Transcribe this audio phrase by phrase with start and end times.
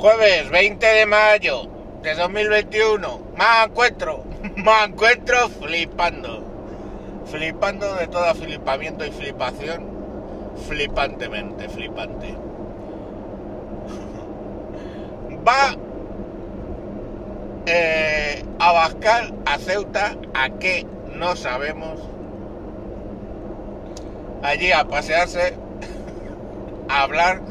[0.00, 1.68] Jueves 20 de mayo
[2.00, 3.20] de 2021.
[3.36, 4.24] Me encuentro,
[4.56, 6.42] me encuentro flipando.
[7.26, 9.84] Flipando de todo flipamiento y flipación.
[10.66, 12.28] Flipantemente, flipante.
[15.46, 15.76] Va
[17.66, 22.00] eh, a Bascal, a Ceuta, a qué no sabemos.
[24.42, 25.58] Allí a pasearse,
[26.88, 27.42] a hablar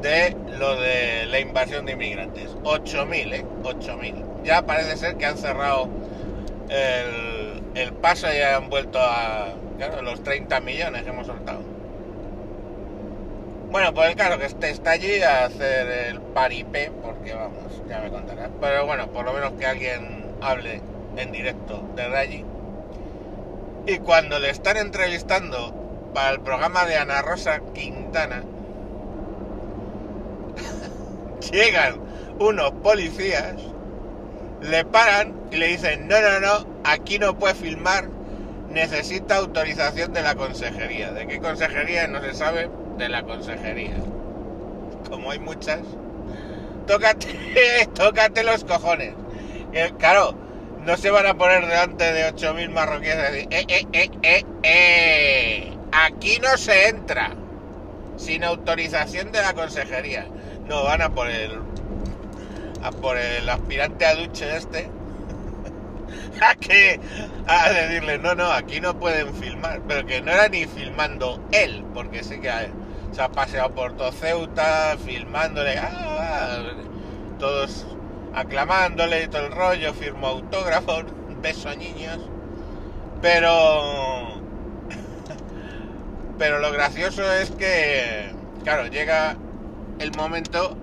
[0.00, 2.56] de lo de la invasión de inmigrantes.
[2.62, 3.44] 8.000, ¿eh?
[3.62, 4.42] 8.000.
[4.44, 5.88] Ya parece ser que han cerrado
[6.68, 11.60] el, el paso y han vuelto a claro, los 30 millones que hemos soltado.
[13.70, 18.10] Bueno, pues claro que este está allí a hacer el paripé, porque vamos, ya me
[18.10, 18.50] contarás.
[18.60, 20.80] Pero bueno, por lo menos que alguien hable
[21.16, 22.44] en directo desde allí.
[23.86, 25.74] Y cuando le están entrevistando
[26.14, 28.42] para el programa de Ana Rosa Quintana,
[31.50, 32.00] llegan
[32.38, 33.54] unos policías,
[34.60, 38.08] le paran y le dicen, no, no, no, aquí no puede filmar,
[38.70, 41.12] necesita autorización de la consejería.
[41.12, 42.08] ¿De qué consejería?
[42.08, 43.96] No se sabe, de la consejería.
[45.08, 45.80] Como hay muchas,
[46.86, 47.28] tócate,
[47.94, 49.14] tócate los cojones.
[49.72, 50.34] Eh, claro,
[50.84, 56.38] no se van a poner delante de 8.000 marroquíes eh, eh, eh, eh, eh, aquí
[56.40, 57.34] no se entra
[58.16, 60.26] sin autorización de la consejería.
[60.68, 61.60] No, van a por el.
[62.82, 64.90] a por el aspirante a duche este.
[67.46, 69.80] a a decirle, no, no, aquí no pueden filmar.
[69.86, 72.50] Pero que no era ni filmando él, porque sí que
[73.12, 75.78] se ha paseado por todo Ceuta, filmándole.
[75.78, 76.62] ¡ah!
[77.38, 77.86] todos
[78.34, 81.04] aclamándole y todo el rollo, firmó autógrafos,
[81.40, 82.18] beso a niños.
[83.22, 84.40] Pero.
[86.38, 88.32] Pero lo gracioso es que.
[88.64, 89.36] Claro, llega
[89.98, 90.76] el momento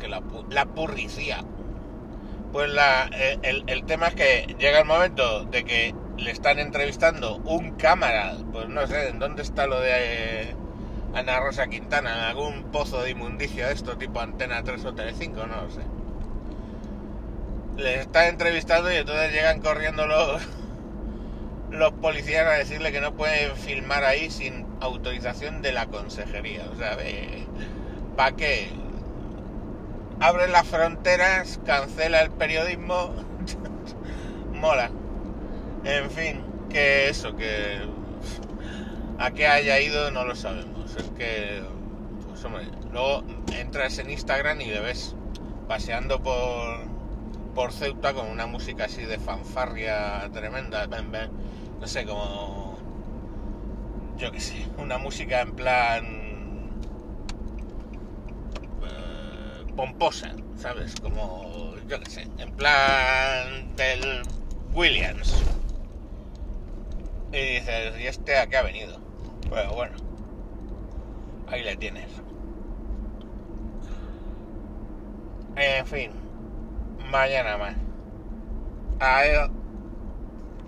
[0.00, 1.44] que la, la purricía
[2.52, 3.10] pues la,
[3.42, 8.36] el, el, tema es que llega el momento de que le están entrevistando un cámara.
[8.52, 10.54] Pues no sé en dónde está lo de eh,
[11.14, 15.32] Ana Rosa Quintana en algún pozo de inmundicia de esto tipo Antena 3 o Tele5
[15.46, 15.82] no lo sé.
[17.76, 20.42] Les están entrevistando y entonces llegan corriendo los
[21.70, 26.66] los policías a decirle que no pueden filmar ahí sin autorización de la consejería.
[26.72, 26.96] O sea,
[28.16, 28.68] ¿para qué?
[30.20, 33.14] Abre las fronteras, cancela el periodismo.
[34.52, 34.90] Mola.
[35.84, 37.78] En fin, que eso, que
[39.18, 40.96] a qué haya ido no lo sabemos.
[40.96, 41.62] Es que,
[42.28, 43.22] pues hombre, luego
[43.56, 45.14] entras en Instagram y le ves
[45.68, 46.78] paseando por,
[47.58, 50.86] por Ceuta con una música así de fanfarria tremenda.
[51.80, 52.78] No sé, como
[54.16, 56.04] yo qué sé, una música en plan
[58.84, 60.94] eh, pomposa, ¿sabes?
[61.00, 64.22] Como, yo qué sé, en plan del
[64.72, 65.34] Williams.
[67.32, 69.00] Y dices, ¿y este a qué ha venido?
[69.48, 69.96] Bueno, bueno,
[71.48, 72.06] ahí le tienes.
[75.56, 76.27] En fin,
[77.10, 77.74] mañana más.
[79.00, 79.57] Adiós.